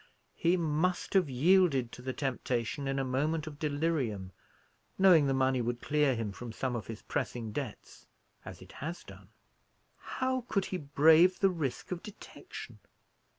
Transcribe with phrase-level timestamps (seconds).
[0.33, 4.31] He must have yielded to the temptation in a moment of delirium,
[4.97, 8.07] knowing the money would clear him from some of his pressing debts
[8.43, 9.27] as it has done."
[9.99, 12.79] "How could he brave the risk of detection?"